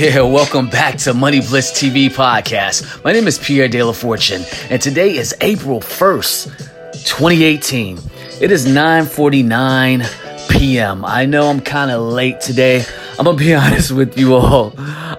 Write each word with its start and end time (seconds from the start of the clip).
Yeah, 0.00 0.22
welcome 0.22 0.70
back 0.70 0.96
to 1.00 1.12
Money 1.12 1.40
Bliss 1.40 1.72
TV 1.72 2.08
podcast. 2.08 3.04
My 3.04 3.12
name 3.12 3.26
is 3.26 3.38
Pierre 3.38 3.68
De 3.68 3.82
La 3.82 3.92
Fortune, 3.92 4.42
and 4.70 4.80
today 4.80 5.14
is 5.14 5.34
April 5.42 5.78
1st, 5.78 7.04
2018. 7.04 7.98
It 8.40 8.50
is 8.50 8.64
9:49 8.64 10.48
p.m. 10.48 11.04
I 11.04 11.26
know 11.26 11.50
I'm 11.50 11.60
kind 11.60 11.90
of 11.90 12.00
late 12.00 12.40
today. 12.40 12.82
I'm 13.18 13.26
gonna 13.26 13.36
be 13.36 13.54
honest 13.62 13.90
with 13.90 14.18
you 14.18 14.36
all. 14.36 14.72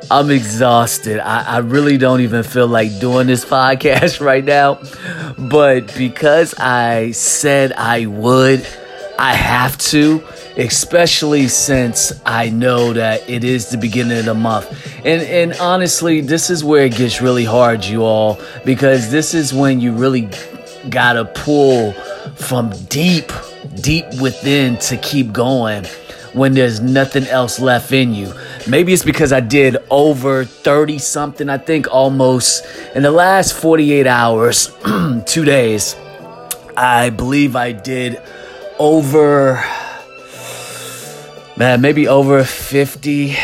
I'm 0.09 0.31
exhausted. 0.31 1.20
I, 1.20 1.43
I 1.43 1.57
really 1.59 1.99
don't 1.99 2.21
even 2.21 2.41
feel 2.41 2.68
like 2.68 2.99
doing 2.99 3.27
this 3.27 3.45
podcast 3.45 4.20
right 4.26 4.43
now. 4.43 4.79
But 5.38 5.95
because 5.95 6.55
I 6.57 7.12
said 7.12 7.71
I 7.73 8.07
would, 8.07 8.66
I 9.20 9.35
have 9.35 9.77
to 9.93 10.23
especially 10.61 11.47
since 11.47 12.13
I 12.25 12.49
know 12.49 12.93
that 12.93 13.29
it 13.29 13.43
is 13.43 13.70
the 13.70 13.77
beginning 13.77 14.20
of 14.20 14.25
the 14.25 14.33
month. 14.33 14.67
And 15.05 15.21
and 15.21 15.53
honestly, 15.59 16.21
this 16.21 16.49
is 16.49 16.63
where 16.63 16.85
it 16.85 16.95
gets 16.95 17.21
really 17.21 17.45
hard, 17.45 17.84
you 17.84 18.03
all, 18.03 18.39
because 18.65 19.11
this 19.11 19.34
is 19.34 19.53
when 19.53 19.79
you 19.79 19.91
really 19.93 20.29
gotta 20.89 21.25
pull 21.25 21.93
from 22.35 22.71
deep, 22.89 23.31
deep 23.81 24.05
within 24.21 24.77
to 24.77 24.97
keep 24.97 25.31
going 25.31 25.85
when 26.34 26.53
there's 26.53 26.79
nothing 26.79 27.25
else 27.27 27.59
left 27.59 27.91
in 27.91 28.13
you. 28.13 28.34
Maybe 28.67 28.93
it's 28.93 29.03
because 29.03 29.34
I 29.34 29.41
did 29.41 29.77
over 29.89 30.45
30 30.45 30.98
something, 30.98 31.49
I 31.49 31.57
think 31.57 31.93
almost 31.93 32.65
in 32.96 33.03
the 33.03 33.12
last 33.12 33.53
48 33.53 34.07
hours, 34.07 34.71
two 35.25 35.46
days. 35.46 35.96
I 36.77 37.09
believe 37.09 37.55
I 37.55 37.73
did 37.73 38.21
over 38.79 39.63
man, 41.62 41.79
maybe 41.79 42.07
over 42.07 42.43
50, 42.43 43.35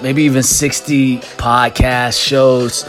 maybe 0.00 0.22
even 0.22 0.42
60 0.42 1.18
podcast 1.36 2.18
shows. 2.18 2.84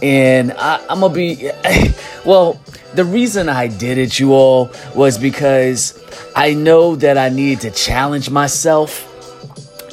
And 0.00 0.52
I, 0.52 0.78
am 0.88 1.00
going 1.00 1.12
to 1.12 1.16
be, 1.16 1.50
well, 2.24 2.60
the 2.94 3.04
reason 3.04 3.48
I 3.48 3.66
did 3.66 3.98
it, 3.98 4.20
you 4.20 4.32
all, 4.32 4.70
was 4.94 5.18
because 5.18 6.00
I 6.36 6.54
know 6.54 6.94
that 6.94 7.18
I 7.18 7.30
need 7.30 7.62
to 7.62 7.72
challenge 7.72 8.30
myself. 8.30 9.04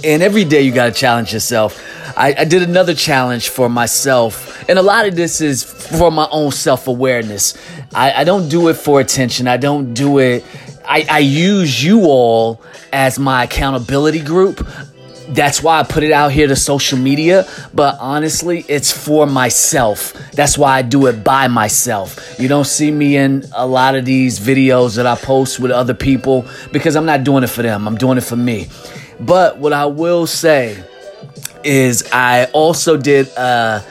And 0.05 0.21
every 0.21 0.45
day 0.45 0.61
you 0.61 0.71
got 0.71 0.85
to 0.85 0.91
challenge 0.91 1.33
yourself. 1.33 1.83
I, 2.15 2.35
I, 2.37 2.45
did 2.45 2.61
another 2.61 2.93
challenge 2.93 3.49
for 3.49 3.69
myself. 3.69 4.69
And 4.69 4.77
a 4.77 4.83
lot 4.83 5.07
of 5.07 5.15
this 5.15 5.41
is 5.41 5.63
for 5.63 6.11
my 6.11 6.27
own 6.29 6.51
self 6.51 6.87
awareness. 6.87 7.57
I, 7.95 8.13
I 8.13 8.23
don't 8.23 8.49
do 8.49 8.67
it 8.67 8.75
for 8.75 9.01
attention. 9.01 9.47
I 9.47 9.57
don't 9.57 9.95
do 9.95 10.19
it 10.19 10.45
I, 10.87 11.05
I 11.09 11.19
use 11.19 11.83
you 11.83 12.05
all 12.05 12.61
as 12.93 13.19
my 13.19 13.43
accountability 13.43 14.21
group. 14.21 14.65
That's 15.29 15.61
why 15.61 15.79
I 15.79 15.83
put 15.83 16.03
it 16.03 16.13
out 16.13 16.31
here 16.31 16.47
to 16.47 16.55
social 16.55 16.97
media. 16.97 17.45
But 17.73 17.97
honestly, 17.99 18.63
it's 18.69 18.91
for 18.91 19.27
myself. 19.27 20.13
That's 20.31 20.57
why 20.57 20.77
I 20.77 20.81
do 20.83 21.07
it 21.07 21.23
by 21.23 21.49
myself. 21.49 22.39
You 22.39 22.47
don't 22.47 22.65
see 22.65 22.91
me 22.91 23.17
in 23.17 23.43
a 23.53 23.67
lot 23.67 23.95
of 23.95 24.05
these 24.05 24.39
videos 24.39 24.95
that 24.95 25.05
I 25.05 25.15
post 25.15 25.59
with 25.59 25.71
other 25.71 25.93
people 25.93 26.45
because 26.71 26.95
I'm 26.95 27.05
not 27.05 27.25
doing 27.25 27.43
it 27.43 27.49
for 27.49 27.61
them. 27.61 27.87
I'm 27.87 27.97
doing 27.97 28.17
it 28.17 28.23
for 28.23 28.37
me. 28.37 28.69
But 29.19 29.57
what 29.57 29.73
I 29.73 29.87
will 29.87 30.27
say 30.27 30.81
is 31.63 32.07
I 32.13 32.45
also 32.53 32.95
did 32.95 33.27
a 33.35 33.83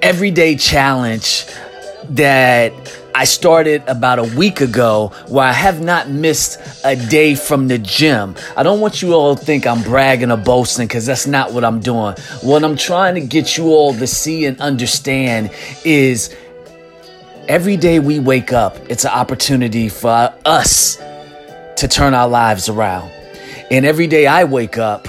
everyday 0.00 0.56
challenge 0.56 1.44
that 2.10 2.72
I 3.16 3.24
started 3.24 3.82
about 3.86 4.18
a 4.18 4.24
week 4.36 4.60
ago 4.60 5.10
where 5.28 5.46
I 5.46 5.52
have 5.52 5.82
not 5.82 6.10
missed 6.10 6.60
a 6.84 6.96
day 6.96 7.34
from 7.34 7.66
the 7.66 7.78
gym. 7.78 8.34
I 8.54 8.62
don't 8.62 8.78
want 8.78 9.00
you 9.00 9.14
all 9.14 9.34
to 9.34 9.42
think 9.42 9.66
I'm 9.66 9.82
bragging 9.82 10.30
or 10.30 10.36
boasting 10.36 10.86
because 10.86 11.06
that's 11.06 11.26
not 11.26 11.54
what 11.54 11.64
I'm 11.64 11.80
doing. 11.80 12.14
What 12.42 12.62
I'm 12.62 12.76
trying 12.76 13.14
to 13.14 13.22
get 13.22 13.56
you 13.56 13.68
all 13.68 13.94
to 13.94 14.06
see 14.06 14.44
and 14.44 14.60
understand 14.60 15.50
is 15.82 16.36
every 17.48 17.78
day 17.78 18.00
we 18.00 18.18
wake 18.18 18.52
up, 18.52 18.76
it's 18.90 19.06
an 19.06 19.12
opportunity 19.12 19.88
for 19.88 20.34
us 20.44 20.96
to 21.76 21.88
turn 21.88 22.12
our 22.12 22.28
lives 22.28 22.68
around. 22.68 23.10
And 23.70 23.86
every 23.86 24.08
day 24.08 24.26
I 24.26 24.44
wake 24.44 24.76
up, 24.76 25.08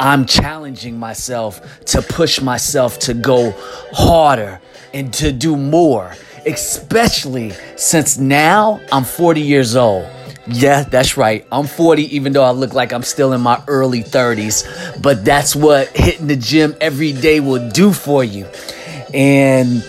I'm 0.00 0.26
challenging 0.26 0.98
myself 0.98 1.84
to 1.84 2.02
push 2.02 2.40
myself 2.40 2.98
to 3.00 3.14
go 3.14 3.54
harder 3.92 4.60
and 4.92 5.14
to 5.14 5.30
do 5.30 5.56
more 5.56 6.12
especially 6.46 7.52
since 7.76 8.18
now 8.18 8.80
I'm 8.92 9.04
40 9.04 9.40
years 9.40 9.76
old. 9.76 10.08
Yeah, 10.48 10.82
that's 10.84 11.16
right. 11.16 11.44
I'm 11.50 11.66
40, 11.66 12.16
even 12.16 12.32
though 12.32 12.44
I 12.44 12.52
look 12.52 12.72
like 12.72 12.92
I'm 12.92 13.02
still 13.02 13.32
in 13.32 13.40
my 13.40 13.60
early 13.66 14.02
30s. 14.02 15.02
But 15.02 15.24
that's 15.24 15.56
what 15.56 15.88
hitting 15.96 16.28
the 16.28 16.36
gym 16.36 16.76
every 16.80 17.12
day 17.12 17.40
will 17.40 17.68
do 17.70 17.92
for 17.92 18.22
you. 18.22 18.46
And 19.12 19.84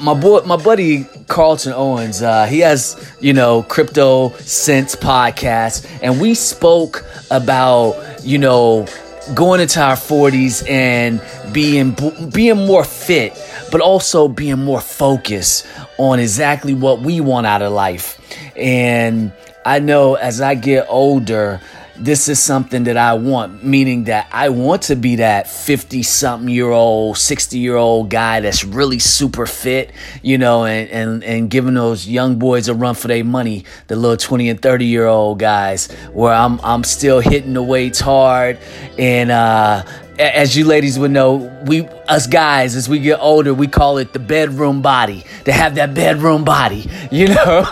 my 0.00 0.14
boy, 0.14 0.40
my 0.46 0.56
buddy 0.56 1.04
Carlton 1.28 1.74
Owens, 1.74 2.22
uh, 2.22 2.46
he 2.46 2.60
has, 2.60 2.96
you 3.20 3.34
know, 3.34 3.62
Crypto 3.64 4.30
Sense 4.38 4.96
podcast, 4.96 5.86
and 6.02 6.20
we 6.20 6.34
spoke 6.34 7.04
about, 7.30 8.20
you 8.22 8.38
know, 8.38 8.86
going 9.34 9.60
into 9.60 9.82
our 9.82 9.96
40s 9.96 10.68
and 10.70 11.20
being 11.52 11.96
being 12.30 12.56
more 12.66 12.84
fit 12.84 13.36
but 13.70 13.80
also 13.80 14.28
being 14.28 14.58
more 14.58 14.80
focused 14.80 15.66
on 15.98 16.18
exactly 16.18 16.74
what 16.74 17.00
we 17.00 17.20
want 17.20 17.46
out 17.46 17.62
of 17.62 17.72
life. 17.72 18.20
And 18.56 19.32
I 19.64 19.78
know 19.80 20.14
as 20.14 20.40
I 20.40 20.54
get 20.54 20.86
older, 20.88 21.60
this 21.98 22.28
is 22.28 22.40
something 22.40 22.84
that 22.84 22.96
I 22.96 23.14
want, 23.14 23.64
meaning 23.64 24.04
that 24.04 24.28
I 24.30 24.50
want 24.50 24.82
to 24.82 24.96
be 24.96 25.16
that 25.16 25.48
50 25.48 26.02
something 26.02 26.48
year 26.48 26.70
old, 26.70 27.16
60 27.16 27.58
year 27.58 27.76
old 27.76 28.10
guy 28.10 28.40
that's 28.40 28.64
really 28.64 28.98
super 28.98 29.46
fit, 29.46 29.92
you 30.22 30.38
know, 30.38 30.64
and, 30.64 30.90
and, 30.90 31.24
and 31.24 31.50
giving 31.50 31.74
those 31.74 32.06
young 32.06 32.38
boys 32.38 32.68
a 32.68 32.74
run 32.74 32.94
for 32.94 33.08
their 33.08 33.24
money, 33.24 33.64
the 33.86 33.96
little 33.96 34.16
20 34.16 34.48
and 34.50 34.60
30 34.60 34.84
year 34.84 35.06
old 35.06 35.38
guys, 35.38 35.90
where 36.12 36.34
I'm, 36.34 36.60
I'm 36.62 36.84
still 36.84 37.20
hitting 37.20 37.54
the 37.54 37.62
weights 37.62 38.00
hard 38.00 38.58
and, 38.98 39.30
uh, 39.30 39.84
as 40.18 40.56
you 40.56 40.64
ladies 40.64 40.98
would 40.98 41.10
know, 41.10 41.36
we 41.66 41.86
us 42.08 42.26
guys 42.26 42.74
as 42.76 42.88
we 42.88 42.98
get 42.98 43.18
older, 43.20 43.52
we 43.52 43.66
call 43.66 43.98
it 43.98 44.12
the 44.12 44.18
bedroom 44.18 44.82
body. 44.82 45.24
To 45.44 45.52
have 45.52 45.76
that 45.76 45.94
bedroom 45.94 46.44
body, 46.44 46.88
you 47.10 47.28
know. 47.34 47.66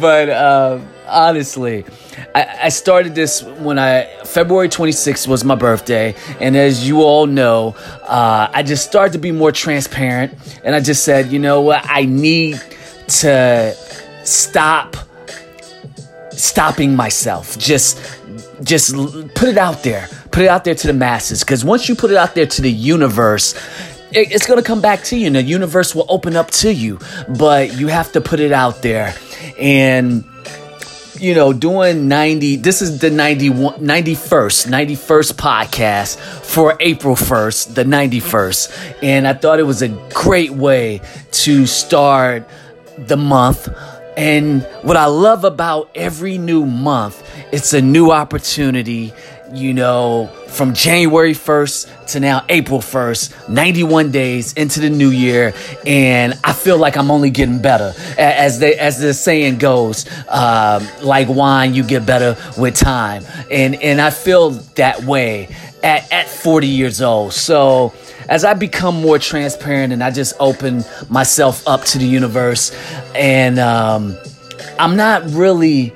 but 0.00 0.28
uh, 0.28 0.80
honestly, 1.06 1.84
I, 2.34 2.58
I, 2.64 2.68
started 2.70 3.14
this 3.14 3.42
when 3.42 3.78
I 3.78 4.04
February 4.24 4.68
26th 4.68 5.28
was 5.28 5.44
my 5.44 5.54
birthday, 5.54 6.14
and 6.40 6.56
as 6.56 6.86
you 6.86 7.02
all 7.02 7.26
know, 7.26 7.76
uh, 8.02 8.48
I 8.52 8.62
just 8.62 8.86
started 8.86 9.12
to 9.12 9.18
be 9.18 9.32
more 9.32 9.52
transparent, 9.52 10.34
and 10.64 10.74
I 10.74 10.80
just 10.80 11.04
said, 11.04 11.30
you 11.30 11.38
know 11.38 11.60
what, 11.60 11.84
I 11.88 12.04
need 12.04 12.60
to 13.20 13.74
stop 14.24 14.96
stopping 16.30 16.96
myself. 16.96 17.58
Just 17.58 17.98
just 18.62 18.94
put 19.34 19.48
it 19.48 19.58
out 19.58 19.82
there. 19.82 20.08
Put 20.30 20.44
it 20.44 20.48
out 20.48 20.64
there 20.64 20.74
to 20.74 20.86
the 20.86 20.92
masses. 20.92 21.40
Because 21.40 21.64
once 21.64 21.88
you 21.88 21.94
put 21.94 22.10
it 22.10 22.16
out 22.16 22.34
there 22.34 22.46
to 22.46 22.62
the 22.62 22.70
universe, 22.70 23.54
it's 24.10 24.46
going 24.46 24.58
to 24.58 24.66
come 24.66 24.80
back 24.80 25.02
to 25.04 25.16
you 25.16 25.26
and 25.26 25.36
the 25.36 25.42
universe 25.42 25.94
will 25.94 26.06
open 26.08 26.36
up 26.36 26.50
to 26.50 26.72
you. 26.72 26.98
But 27.28 27.74
you 27.74 27.88
have 27.88 28.12
to 28.12 28.20
put 28.20 28.40
it 28.40 28.52
out 28.52 28.82
there. 28.82 29.14
And 29.58 30.24
you 31.20 31.34
know, 31.34 31.52
doing 31.52 32.08
90, 32.08 32.56
this 32.56 32.80
is 32.80 33.00
the 33.00 33.10
91, 33.10 33.80
91st, 33.80 34.68
91st 34.68 35.32
podcast 35.32 36.18
for 36.44 36.76
April 36.80 37.16
1st, 37.16 37.74
the 37.74 37.84
91st. 37.84 39.02
And 39.02 39.26
I 39.26 39.32
thought 39.32 39.58
it 39.58 39.64
was 39.64 39.82
a 39.82 39.88
great 40.14 40.50
way 40.50 41.00
to 41.32 41.66
start 41.66 42.48
the 42.96 43.16
month. 43.16 43.68
And 44.16 44.62
what 44.82 44.96
I 44.96 45.06
love 45.06 45.44
about 45.44 45.90
every 45.94 46.38
new 46.38 46.66
month, 46.66 47.22
it's 47.52 47.72
a 47.72 47.82
new 47.82 48.10
opportunity 48.10 49.12
you 49.52 49.72
know, 49.74 50.30
from 50.48 50.74
January 50.74 51.32
1st 51.32 52.06
to 52.08 52.20
now 52.20 52.44
April 52.48 52.80
1st, 52.80 53.48
91 53.48 54.10
days 54.10 54.52
into 54.54 54.80
the 54.80 54.90
new 54.90 55.10
year, 55.10 55.54
and 55.86 56.34
I 56.44 56.52
feel 56.52 56.78
like 56.78 56.96
I'm 56.96 57.10
only 57.10 57.30
getting 57.30 57.60
better. 57.60 57.94
As 58.18 58.58
they 58.58 58.74
as 58.74 58.98
the 58.98 59.14
saying 59.14 59.58
goes, 59.58 60.06
um, 60.28 60.86
like 61.02 61.28
wine, 61.28 61.74
you 61.74 61.82
get 61.82 62.04
better 62.06 62.36
with 62.56 62.76
time, 62.76 63.24
and 63.50 63.74
and 63.76 64.00
I 64.00 64.10
feel 64.10 64.50
that 64.50 65.04
way 65.04 65.48
at 65.82 66.10
at 66.12 66.28
40 66.28 66.66
years 66.66 67.00
old. 67.00 67.32
So 67.32 67.92
as 68.28 68.44
I 68.44 68.54
become 68.54 69.00
more 69.00 69.18
transparent 69.18 69.92
and 69.92 70.04
I 70.04 70.10
just 70.10 70.34
open 70.38 70.84
myself 71.08 71.66
up 71.66 71.84
to 71.84 71.98
the 71.98 72.06
universe, 72.06 72.72
and 73.14 73.58
um, 73.58 74.16
I'm 74.78 74.96
not 74.96 75.22
really 75.30 75.94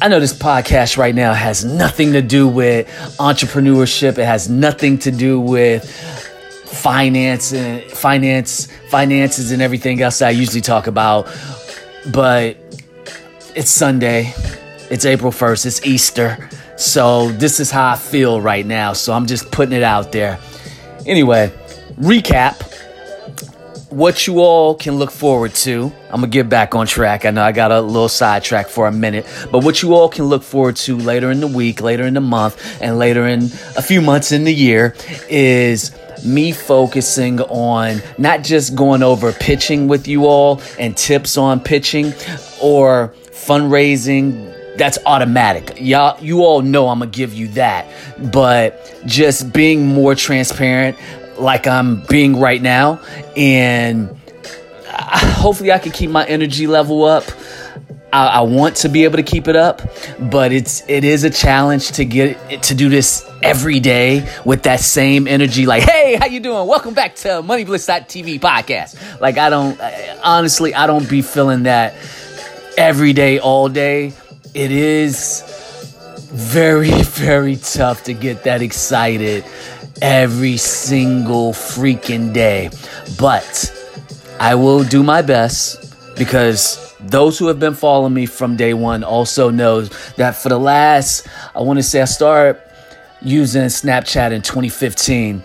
I 0.00 0.06
know 0.06 0.20
this 0.20 0.32
podcast 0.32 0.96
right 0.96 1.14
now 1.14 1.34
has 1.34 1.64
nothing 1.64 2.12
to 2.12 2.22
do 2.22 2.46
with 2.46 2.86
entrepreneurship. 3.18 4.16
It 4.18 4.26
has 4.26 4.48
nothing 4.48 4.98
to 5.00 5.10
do 5.10 5.40
with 5.40 5.90
finance 6.66 7.52
and 7.52 7.82
finance, 7.82 8.68
finances 8.90 9.50
and 9.50 9.60
everything 9.60 10.00
else 10.00 10.22
I 10.22 10.30
usually 10.30 10.60
talk 10.60 10.86
about. 10.86 11.26
But 12.12 12.58
it's 13.56 13.70
Sunday. 13.70 14.32
It's 14.88 15.04
April 15.04 15.32
1st. 15.32 15.66
It's 15.66 15.84
Easter. 15.84 16.48
So 16.76 17.32
this 17.32 17.58
is 17.58 17.72
how 17.72 17.90
I 17.90 17.96
feel 17.96 18.40
right 18.40 18.64
now. 18.64 18.92
So 18.92 19.12
I'm 19.12 19.26
just 19.26 19.50
putting 19.50 19.76
it 19.76 19.82
out 19.82 20.12
there. 20.12 20.38
anyway, 21.06 21.52
recap 21.98 22.67
what 23.98 24.28
you 24.28 24.38
all 24.38 24.76
can 24.76 24.94
look 24.94 25.10
forward 25.10 25.52
to. 25.52 25.92
I'm 26.04 26.20
gonna 26.20 26.28
get 26.28 26.48
back 26.48 26.76
on 26.76 26.86
track. 26.86 27.24
I 27.24 27.32
know 27.32 27.42
I 27.42 27.50
got 27.50 27.72
a 27.72 27.80
little 27.80 28.08
sidetrack 28.08 28.68
for 28.68 28.86
a 28.86 28.92
minute, 28.92 29.26
but 29.50 29.64
what 29.64 29.82
you 29.82 29.92
all 29.94 30.08
can 30.08 30.26
look 30.26 30.44
forward 30.44 30.76
to 30.76 30.96
later 30.96 31.32
in 31.32 31.40
the 31.40 31.48
week, 31.48 31.82
later 31.82 32.04
in 32.04 32.14
the 32.14 32.20
month, 32.20 32.80
and 32.80 32.96
later 32.96 33.26
in 33.26 33.50
a 33.76 33.82
few 33.82 34.00
months 34.00 34.30
in 34.30 34.44
the 34.44 34.54
year 34.54 34.94
is 35.28 35.90
me 36.24 36.52
focusing 36.52 37.40
on 37.40 38.00
not 38.18 38.44
just 38.44 38.76
going 38.76 39.02
over 39.02 39.32
pitching 39.32 39.88
with 39.88 40.06
you 40.06 40.26
all 40.26 40.62
and 40.78 40.96
tips 40.96 41.36
on 41.36 41.58
pitching 41.58 42.12
or 42.62 43.12
fundraising 43.32 44.54
that's 44.76 44.98
automatic. 45.06 45.76
Y'all, 45.80 46.22
you 46.22 46.44
all 46.44 46.62
know 46.62 46.88
I'm 46.88 47.00
gonna 47.00 47.10
give 47.10 47.34
you 47.34 47.48
that, 47.48 47.90
but 48.30 48.94
just 49.06 49.52
being 49.52 49.84
more 49.84 50.14
transparent, 50.14 50.96
like 51.38 51.66
I'm 51.66 52.02
being 52.02 52.38
right 52.38 52.60
now, 52.60 53.00
and 53.36 54.08
hopefully 54.86 55.72
I 55.72 55.78
can 55.78 55.92
keep 55.92 56.10
my 56.10 56.26
energy 56.26 56.66
level 56.66 57.04
up. 57.04 57.24
I, 58.12 58.26
I, 58.26 58.40
want 58.40 58.76
to 58.76 58.88
be 58.88 59.04
able 59.04 59.18
to 59.18 59.22
keep 59.22 59.48
it 59.48 59.56
up, 59.56 59.82
but 60.18 60.50
it's 60.50 60.82
it 60.88 61.04
is 61.04 61.24
a 61.24 61.30
challenge 61.30 61.92
to 61.92 62.06
get 62.06 62.62
to 62.64 62.74
do 62.74 62.88
this 62.88 63.28
every 63.42 63.80
day 63.80 64.26
with 64.46 64.62
that 64.62 64.80
same 64.80 65.28
energy. 65.28 65.66
Like, 65.66 65.82
hey, 65.82 66.16
how 66.16 66.26
you 66.26 66.40
doing? 66.40 66.66
Welcome 66.66 66.94
back 66.94 67.16
to 67.16 67.28
MoneyBliss.tv 67.28 68.40
podcast. 68.40 69.20
Like, 69.20 69.36
I 69.36 69.50
don't 69.50 69.78
honestly, 70.24 70.74
I 70.74 70.86
don't 70.86 71.08
be 71.08 71.20
feeling 71.20 71.64
that 71.64 71.94
every 72.78 73.12
day, 73.12 73.40
all 73.40 73.68
day. 73.68 74.14
It 74.54 74.72
is 74.72 75.44
very, 76.32 76.90
very 77.02 77.56
tough 77.56 78.04
to 78.04 78.14
get 78.14 78.44
that 78.44 78.62
excited 78.62 79.44
every 80.02 80.56
single 80.56 81.52
freaking 81.52 82.32
day. 82.32 82.70
But 83.18 83.72
I 84.40 84.54
will 84.54 84.84
do 84.84 85.02
my 85.02 85.22
best 85.22 86.16
because 86.16 86.94
those 87.00 87.38
who 87.38 87.46
have 87.46 87.60
been 87.60 87.74
following 87.74 88.14
me 88.14 88.26
from 88.26 88.56
day 88.56 88.74
one 88.74 89.04
also 89.04 89.50
knows 89.50 89.90
that 90.16 90.36
for 90.36 90.48
the 90.48 90.58
last, 90.58 91.26
I 91.54 91.62
want 91.62 91.78
to 91.78 91.82
say 91.82 92.02
I 92.02 92.06
started 92.06 92.60
using 93.22 93.64
Snapchat 93.64 94.32
in 94.32 94.42
2015 94.42 95.42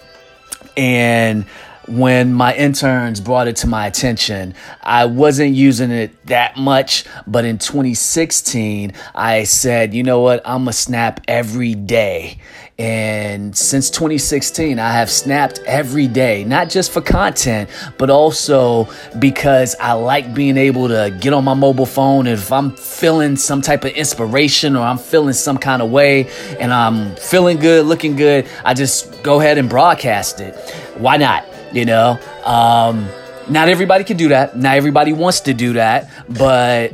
and 0.77 1.45
when 1.87 2.33
my 2.33 2.53
interns 2.55 3.19
brought 3.19 3.47
it 3.47 3.57
to 3.57 3.67
my 3.67 3.87
attention. 3.87 4.55
I 4.81 5.05
wasn't 5.05 5.55
using 5.55 5.91
it 5.91 6.25
that 6.27 6.57
much, 6.57 7.05
but 7.27 7.45
in 7.45 7.57
2016, 7.57 8.93
I 9.13 9.43
said, 9.43 9.93
you 9.93 10.03
know 10.03 10.21
what, 10.21 10.41
I'm 10.45 10.67
a 10.67 10.73
snap 10.73 11.21
every 11.27 11.75
day. 11.75 12.39
And 12.83 13.55
since 13.55 13.89
2016, 13.91 14.77
I 14.77 14.91
have 14.91 15.09
snapped 15.09 15.59
every 15.65 16.05
day, 16.05 16.43
not 16.43 16.69
just 16.69 16.91
for 16.91 16.99
content, 16.99 17.69
but 17.97 18.09
also 18.09 18.89
because 19.19 19.73
I 19.79 19.93
like 19.93 20.33
being 20.33 20.57
able 20.57 20.89
to 20.89 21.17
get 21.21 21.31
on 21.31 21.45
my 21.45 21.53
mobile 21.53 21.85
phone. 21.85 22.27
If 22.27 22.51
I'm 22.51 22.75
feeling 22.75 23.37
some 23.37 23.61
type 23.61 23.85
of 23.85 23.91
inspiration 23.91 24.75
or 24.75 24.81
I'm 24.81 24.97
feeling 24.97 25.31
some 25.31 25.57
kind 25.57 25.81
of 25.81 25.91
way 25.91 26.27
and 26.59 26.73
I'm 26.73 27.15
feeling 27.15 27.57
good, 27.57 27.85
looking 27.85 28.17
good, 28.17 28.49
I 28.65 28.73
just 28.73 29.23
go 29.23 29.39
ahead 29.39 29.57
and 29.57 29.69
broadcast 29.69 30.41
it. 30.41 30.53
Why 30.97 31.15
not? 31.15 31.45
You 31.71 31.85
know, 31.85 32.19
um, 32.43 33.07
not 33.49 33.69
everybody 33.69 34.03
can 34.03 34.17
do 34.17 34.27
that. 34.27 34.57
Not 34.57 34.75
everybody 34.75 35.13
wants 35.13 35.39
to 35.41 35.53
do 35.53 35.71
that, 35.73 36.11
but 36.27 36.91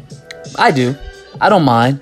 I 0.56 0.69
do. 0.69 0.95
I 1.41 1.50
don't 1.50 1.65
mind 1.65 2.00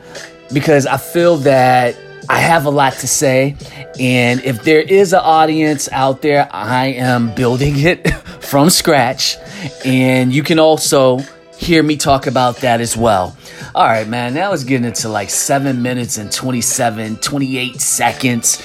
because 0.52 0.86
I 0.86 0.98
feel 0.98 1.38
that 1.38 1.96
I 2.30 2.40
have 2.40 2.66
a 2.66 2.70
lot 2.70 2.94
to 2.94 3.08
say. 3.08 3.56
And 4.00 4.44
if 4.44 4.64
there 4.64 4.82
is 4.82 5.14
an 5.14 5.20
audience 5.20 5.90
out 5.92 6.22
there, 6.22 6.50
I 6.52 6.88
am 6.88 7.34
building 7.34 7.74
it 7.78 8.10
from 8.44 8.70
scratch. 8.70 9.38
And 9.86 10.34
you 10.34 10.44
can 10.44 10.60
also 10.60 11.20
hear 11.58 11.82
me 11.82 11.98
talk 11.98 12.28
about 12.28 12.58
that 12.58 12.82
as 12.82 12.96
well. 12.96 13.36
All 13.74 13.86
right, 13.86 14.08
man, 14.08 14.34
now 14.34 14.54
it's 14.54 14.64
getting 14.64 14.86
into 14.86 15.10
like 15.10 15.30
seven 15.30 15.82
minutes 15.82 16.18
and 16.18 16.32
27, 16.32 17.18
28 17.18 17.82
seconds. 17.82 18.64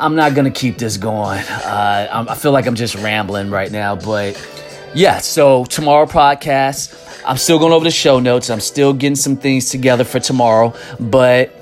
I'm 0.00 0.14
not 0.14 0.34
gonna 0.34 0.50
keep 0.50 0.78
this 0.78 0.96
going. 0.96 1.40
Uh, 1.40 2.24
I 2.28 2.34
feel 2.34 2.52
like 2.52 2.66
I'm 2.66 2.74
just 2.74 2.94
rambling 2.96 3.50
right 3.50 3.70
now, 3.70 3.94
but 3.94 4.36
yeah. 4.94 5.18
So 5.18 5.64
tomorrow 5.66 6.06
podcast, 6.06 7.22
I'm 7.24 7.36
still 7.36 7.58
going 7.58 7.72
over 7.72 7.84
the 7.84 7.90
show 7.90 8.18
notes. 8.18 8.50
I'm 8.50 8.60
still 8.60 8.92
getting 8.92 9.16
some 9.16 9.36
things 9.36 9.70
together 9.70 10.04
for 10.04 10.18
tomorrow, 10.18 10.74
but 10.98 11.61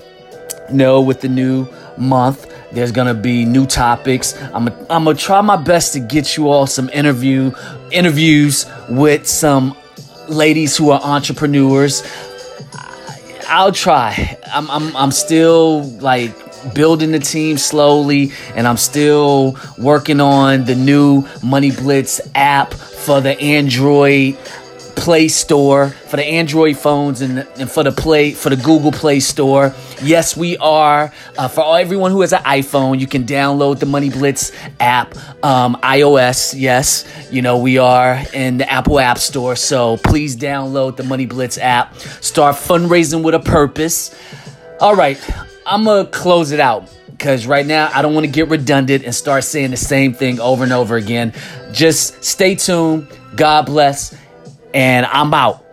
no, 0.72 1.00
with 1.00 1.20
the 1.20 1.28
new 1.28 1.68
month, 1.96 2.46
there's 2.72 2.92
gonna 2.92 3.14
be 3.14 3.44
new 3.44 3.66
topics. 3.66 4.40
I'm 4.54 4.68
a, 4.68 4.86
I'm 4.90 5.04
gonna 5.04 5.14
try 5.14 5.40
my 5.40 5.56
best 5.56 5.92
to 5.94 6.00
get 6.00 6.36
you 6.36 6.48
all 6.48 6.66
some 6.66 6.88
interview 6.90 7.52
interviews 7.90 8.66
with 8.88 9.26
some 9.26 9.76
ladies 10.28 10.76
who 10.76 10.90
are 10.90 11.00
entrepreneurs. 11.02 12.02
I'll 13.48 13.72
try. 13.72 14.38
I'm 14.46 14.70
I'm 14.70 14.96
I'm 14.96 15.10
still 15.10 15.82
like 15.98 16.32
building 16.74 17.10
the 17.10 17.18
team 17.18 17.58
slowly, 17.58 18.32
and 18.54 18.66
I'm 18.66 18.76
still 18.76 19.56
working 19.78 20.20
on 20.20 20.64
the 20.64 20.74
new 20.74 21.26
Money 21.42 21.70
Blitz 21.70 22.20
app 22.34 22.72
for 22.72 23.20
the 23.20 23.38
Android 23.40 24.38
Play 25.00 25.28
Store 25.28 25.88
for 25.88 26.16
the 26.16 26.24
Android 26.24 26.76
phones 26.76 27.22
and, 27.22 27.38
and 27.58 27.70
for 27.70 27.82
the 27.82 27.90
Play 27.90 28.32
for 28.32 28.50
the 28.50 28.56
Google 28.56 28.92
Play 28.92 29.18
Store. 29.18 29.74
Yes, 30.02 30.36
we 30.36 30.58
are 30.58 31.10
uh, 31.38 31.48
for 31.48 31.78
everyone 31.78 32.10
who 32.10 32.20
has 32.20 32.34
an 32.34 32.42
iPhone. 32.42 33.00
You 33.00 33.06
can 33.06 33.24
download 33.24 33.78
the 33.78 33.86
Money 33.86 34.10
Blitz 34.10 34.52
app, 34.78 35.16
um, 35.42 35.76
iOS. 35.76 36.54
Yes, 36.54 37.06
you 37.32 37.40
know 37.40 37.56
we 37.56 37.78
are 37.78 38.22
in 38.34 38.58
the 38.58 38.70
Apple 38.70 39.00
App 39.00 39.16
Store, 39.16 39.56
so 39.56 39.96
please 39.96 40.36
download 40.36 40.96
the 40.96 41.04
Money 41.04 41.24
Blitz 41.24 41.56
app. 41.56 41.96
Start 41.96 42.56
fundraising 42.56 43.24
with 43.24 43.34
a 43.34 43.40
purpose. 43.40 44.14
All 44.80 44.94
right, 44.94 45.18
I'm 45.64 45.84
gonna 45.84 46.04
close 46.04 46.52
it 46.52 46.60
out 46.60 46.94
because 47.08 47.46
right 47.46 47.64
now 47.64 47.90
I 47.94 48.02
don't 48.02 48.12
want 48.12 48.26
to 48.26 48.32
get 48.32 48.48
redundant 48.48 49.04
and 49.04 49.14
start 49.14 49.44
saying 49.44 49.70
the 49.70 49.78
same 49.78 50.12
thing 50.12 50.40
over 50.40 50.62
and 50.62 50.72
over 50.74 50.96
again. 50.96 51.32
Just 51.72 52.22
stay 52.22 52.54
tuned. 52.54 53.08
God 53.36 53.66
bless, 53.66 54.16
and 54.74 55.06
I'm 55.06 55.32
out. 55.34 55.64